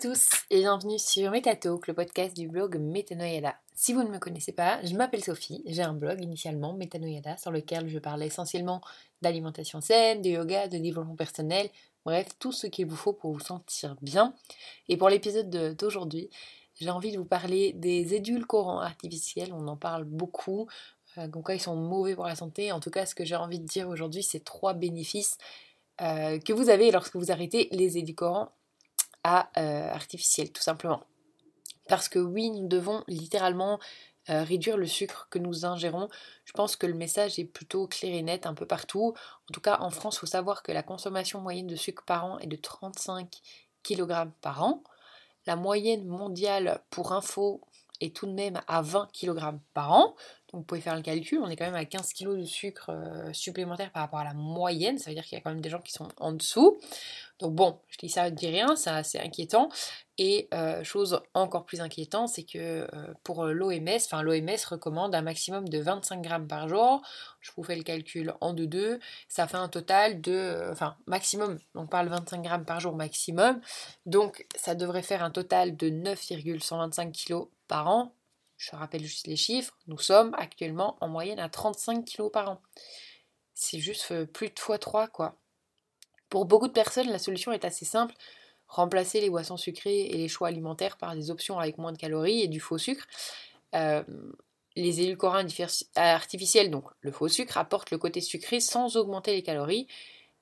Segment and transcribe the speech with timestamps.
[0.00, 3.56] tous et bienvenue sur Metatalk, le podcast du blog Metanoyada.
[3.74, 7.50] Si vous ne me connaissez pas, je m'appelle Sophie, j'ai un blog initialement, Metanoyada, sur
[7.50, 8.80] lequel je parle essentiellement
[9.22, 11.68] d'alimentation saine, de yoga, de développement personnel,
[12.04, 14.34] bref, tout ce qu'il vous faut pour vous sentir bien.
[14.88, 16.30] Et pour l'épisode d'aujourd'hui,
[16.76, 20.68] j'ai envie de vous parler des édulcorants artificiels, on en parle beaucoup,
[21.16, 22.70] euh, donc ils sont mauvais pour la santé.
[22.70, 25.38] En tout cas, ce que j'ai envie de dire aujourd'hui, c'est trois bénéfices
[26.02, 28.52] euh, que vous avez lorsque vous arrêtez les édulcorants
[29.28, 31.02] à euh, artificiels, tout simplement.
[31.88, 33.78] Parce que oui, nous devons littéralement
[34.30, 36.08] euh, réduire le sucre que nous ingérons.
[36.44, 39.14] Je pense que le message est plutôt clair et net un peu partout.
[39.48, 42.24] En tout cas, en France, il faut savoir que la consommation moyenne de sucre par
[42.24, 43.40] an est de 35
[43.82, 44.82] kg par an.
[45.46, 47.62] La moyenne mondiale, pour info,
[48.00, 50.14] est tout de même à 20 kg par an.
[50.52, 52.88] Donc vous pouvez faire le calcul, on est quand même à 15 kg de sucre
[52.88, 55.60] euh, supplémentaire par rapport à la moyenne, ça veut dire qu'il y a quand même
[55.60, 56.78] des gens qui sont en dessous.
[57.38, 59.68] Donc bon, je dis ça, je dis rien, c'est assez inquiétant.
[60.16, 62.86] Et euh, chose encore plus inquiétante, c'est que euh,
[63.24, 67.02] pour l'OMS, enfin l'OMS recommande un maximum de 25 grammes par jour.
[67.40, 71.86] Je vous fais le calcul en 2-2, ça fait un total de, enfin maximum, on
[71.86, 73.60] parle 25 grammes par jour maximum.
[74.06, 78.14] Donc ça devrait faire un total de 9,125 kg par an,
[78.56, 82.60] je rappelle juste les chiffres, nous sommes actuellement en moyenne à 35 kg par an.
[83.54, 85.36] C'est juste euh, plus de x3 quoi.
[86.28, 88.14] Pour beaucoup de personnes, la solution est assez simple.
[88.66, 92.42] Remplacer les boissons sucrées et les choix alimentaires par des options avec moins de calories
[92.42, 93.06] et du faux sucre.
[93.74, 94.02] Euh,
[94.76, 95.42] les édulcorants
[95.96, 99.88] artificiels, donc le faux sucre, apportent le côté sucré sans augmenter les calories,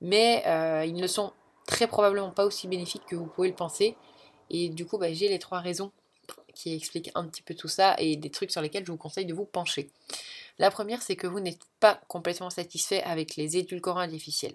[0.00, 1.32] mais euh, ils ne sont
[1.66, 3.96] très probablement pas aussi bénéfiques que vous pouvez le penser.
[4.50, 5.92] Et du coup, bah, j'ai les trois raisons
[6.56, 9.26] qui explique un petit peu tout ça et des trucs sur lesquels je vous conseille
[9.26, 9.90] de vous pencher.
[10.58, 14.54] La première, c'est que vous n'êtes pas complètement satisfait avec les édulcorants artificiels.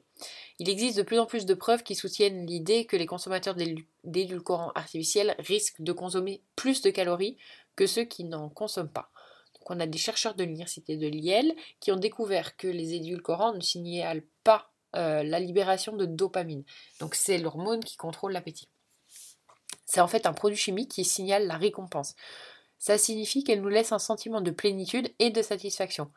[0.57, 3.55] Il existe de plus en plus de preuves qui soutiennent l'idée que les consommateurs
[4.03, 7.37] d'édulcorants artificiels risquent de consommer plus de calories
[7.75, 9.11] que ceux qui n'en consomment pas.
[9.53, 13.53] Donc on a des chercheurs de l'université de Liège qui ont découvert que les édulcorants
[13.53, 16.63] ne signalent pas euh, la libération de dopamine.
[16.99, 18.67] Donc c'est l'hormone qui contrôle l'appétit.
[19.91, 22.15] C'est en fait un produit chimique qui signale la récompense.
[22.79, 26.09] Ça signifie qu'elle nous laisse un sentiment de plénitude et de satisfaction.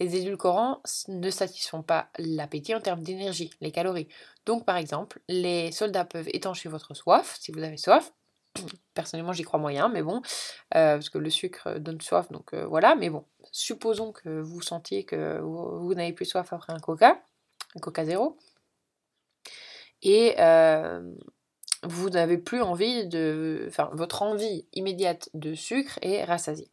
[0.00, 4.06] Les édulcorants ne satisfont pas l'appétit en termes d'énergie, les calories.
[4.44, 8.12] Donc par exemple, les soldats peuvent étancher votre soif, si vous avez soif.
[8.94, 10.20] Personnellement, j'y crois moyen, mais bon,
[10.74, 12.96] euh, parce que le sucre donne soif, donc euh, voilà.
[12.96, 17.22] Mais bon, supposons que vous sentiez que vous, n'avez plus soif après un coca,
[17.76, 18.36] un coca zéro.
[20.02, 21.14] Et euh,
[21.82, 23.70] vous n'avez plus envie de.
[23.92, 26.70] Votre envie immédiate de sucre est rassasiée.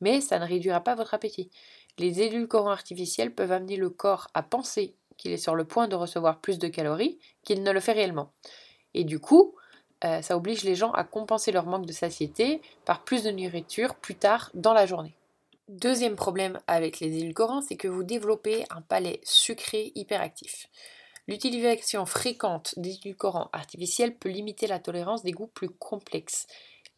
[0.00, 1.50] Mais ça ne réduira pas votre appétit.
[1.98, 5.96] Les édulcorants artificiels peuvent amener le corps à penser qu'il est sur le point de
[5.96, 8.32] recevoir plus de calories qu'il ne le fait réellement.
[8.94, 9.54] Et du coup,
[10.04, 13.94] euh, ça oblige les gens à compenser leur manque de satiété par plus de nourriture
[13.96, 15.14] plus tard dans la journée.
[15.68, 20.68] Deuxième problème avec les édulcorants, c'est que vous développez un palais sucré hyperactif.
[21.30, 26.48] L'utilisation fréquente d'édulcorants artificiels peut limiter la tolérance des goûts plus complexes.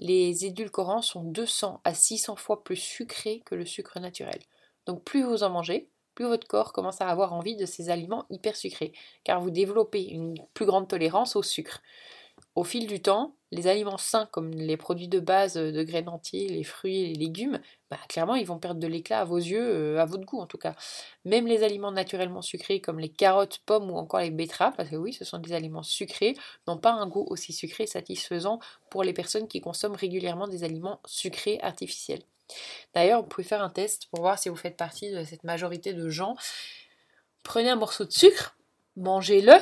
[0.00, 4.40] Les édulcorants sont 200 à 600 fois plus sucrés que le sucre naturel.
[4.86, 8.24] Donc plus vous en mangez, plus votre corps commence à avoir envie de ces aliments
[8.30, 11.82] hyper sucrés, car vous développez une plus grande tolérance au sucre.
[12.54, 16.48] Au fil du temps, les aliments sains comme les produits de base de graines entiers,
[16.48, 19.62] les fruits et les légumes, bah, clairement ils vont perdre de l'éclat à vos yeux,
[19.62, 20.74] euh, à votre goût en tout cas.
[21.24, 24.96] Même les aliments naturellement sucrés comme les carottes, pommes ou encore les betteraves, parce que
[24.96, 26.34] oui ce sont des aliments sucrés,
[26.66, 28.58] n'ont pas un goût aussi sucré satisfaisant
[28.90, 32.22] pour les personnes qui consomment régulièrement des aliments sucrés artificiels.
[32.94, 35.94] D'ailleurs, vous pouvez faire un test pour voir si vous faites partie de cette majorité
[35.94, 36.36] de gens.
[37.42, 38.56] Prenez un morceau de sucre,
[38.96, 39.54] mangez-le,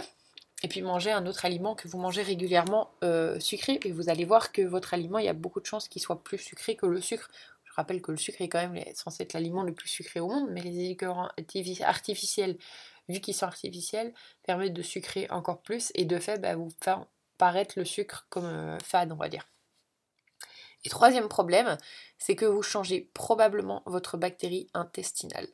[0.62, 4.24] et puis manger un autre aliment que vous mangez régulièrement euh, sucré, et vous allez
[4.24, 6.86] voir que votre aliment, il y a beaucoup de chances qu'il soit plus sucré que
[6.86, 7.28] le sucre.
[7.64, 10.28] Je rappelle que le sucre est quand même censé être l'aliment le plus sucré au
[10.28, 11.30] monde, mais les édulcorants
[11.82, 12.58] artificiels,
[13.08, 14.12] vu qu'ils sont artificiels,
[14.42, 17.06] permettent de sucrer encore plus, et de fait, bah, vous faire
[17.38, 19.48] paraître le sucre comme euh, fade, on va dire.
[20.84, 21.76] Et troisième problème,
[22.18, 25.46] c'est que vous changez probablement votre bactérie intestinale.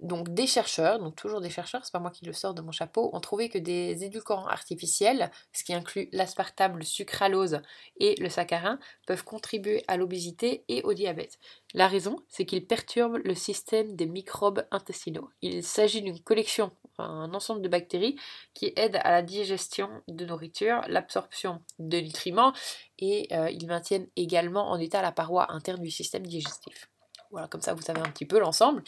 [0.00, 2.70] Donc des chercheurs, donc toujours des chercheurs, c'est pas moi qui le sors de mon
[2.70, 7.60] chapeau, ont trouvé que des édulcorants artificiels, ce qui inclut l'aspartame, le sucralose
[7.98, 8.78] et le saccharin,
[9.08, 11.38] peuvent contribuer à l'obésité et au diabète.
[11.74, 15.30] La raison, c'est qu'ils perturbent le système des microbes intestinaux.
[15.42, 18.16] Il s'agit d'une collection, un ensemble de bactéries
[18.54, 22.52] qui aident à la digestion de nourriture, l'absorption de nutriments
[23.00, 26.88] et euh, ils maintiennent également en état la paroi interne du système digestif.
[27.30, 28.82] Voilà, comme ça vous savez un petit peu l'ensemble.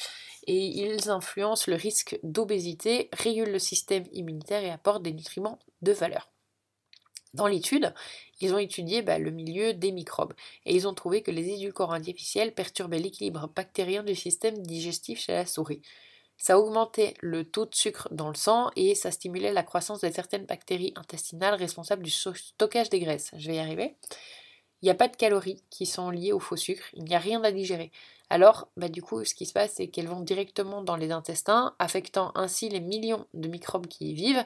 [0.46, 5.92] Et ils influencent le risque d'obésité, régulent le système immunitaire et apportent des nutriments de
[5.92, 6.30] valeur.
[7.32, 7.94] Dans l'étude,
[8.40, 10.34] ils ont étudié bah, le milieu des microbes
[10.66, 15.32] et ils ont trouvé que les édulcorants artificiels perturbaient l'équilibre bactérien du système digestif chez
[15.32, 15.82] la souris.
[16.36, 20.10] Ça augmentait le taux de sucre dans le sang et ça stimulait la croissance de
[20.10, 23.30] certaines bactéries intestinales responsables du stockage des graisses.
[23.36, 23.94] Je vais y arriver.
[24.82, 27.18] Il n'y a pas de calories qui sont liées au faux sucre, il n'y a
[27.18, 27.92] rien à digérer.
[28.30, 31.74] Alors, bah, du coup, ce qui se passe, c'est qu'elles vont directement dans les intestins,
[31.80, 34.44] affectant ainsi les millions de microbes qui y vivent,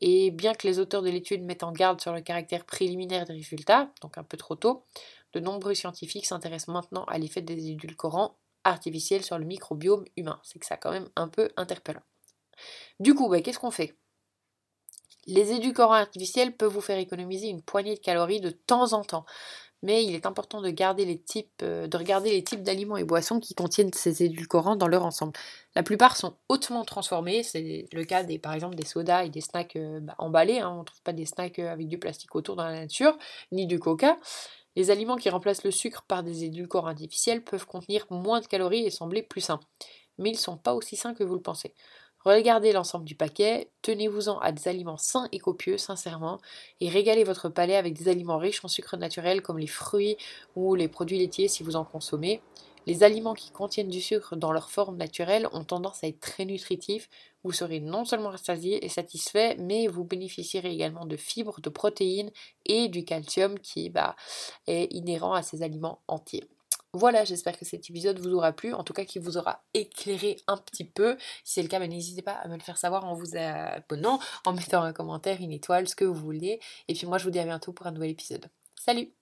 [0.00, 3.34] et bien que les auteurs de l'étude mettent en garde sur le caractère préliminaire des
[3.34, 4.84] résultats, donc un peu trop tôt,
[5.34, 10.40] de nombreux scientifiques s'intéressent maintenant à l'effet des édulcorants artificiels sur le microbiome humain.
[10.42, 12.02] C'est que ça quand même un peu interpellant.
[12.98, 13.94] Du coup, bah, qu'est-ce qu'on fait?
[15.26, 19.26] Les édulcorants artificiels peuvent vous faire économiser une poignée de calories de temps en temps
[19.82, 24.22] mais il est important euh, de regarder les types d'aliments et boissons qui contiennent ces
[24.22, 25.32] édulcorants dans leur ensemble.
[25.74, 29.76] La plupart sont hautement transformés, c'est le cas par exemple des sodas et des snacks
[29.76, 30.70] euh, bah, emballés, hein.
[30.70, 33.16] on ne trouve pas des snacks euh, avec du plastique autour dans la nature,
[33.52, 34.18] ni du coca.
[34.76, 38.84] Les aliments qui remplacent le sucre par des édulcorants artificiels peuvent contenir moins de calories
[38.84, 39.60] et sembler plus sains,
[40.18, 41.74] mais ils ne sont pas aussi sains que vous le pensez.
[42.28, 46.42] Regardez l'ensemble du paquet, tenez-vous-en à des aliments sains et copieux, sincèrement,
[46.78, 50.18] et régalez votre palais avec des aliments riches en sucre naturel comme les fruits
[50.54, 52.42] ou les produits laitiers si vous en consommez.
[52.86, 56.44] Les aliments qui contiennent du sucre dans leur forme naturelle ont tendance à être très
[56.44, 57.08] nutritifs.
[57.44, 62.30] Vous serez non seulement rassasié et satisfait, mais vous bénéficierez également de fibres, de protéines
[62.66, 64.16] et du calcium qui bah,
[64.66, 66.44] est inhérent à ces aliments entiers.
[66.94, 70.36] Voilà, j'espère que cet épisode vous aura plu, en tout cas qu'il vous aura éclairé
[70.46, 71.16] un petit peu.
[71.44, 74.18] Si c'est le cas, ben, n'hésitez pas à me le faire savoir en vous abonnant,
[74.46, 76.60] en mettant un commentaire, une étoile, ce que vous voulez.
[76.88, 78.46] Et puis moi, je vous dis à bientôt pour un nouvel épisode.
[78.74, 79.12] Salut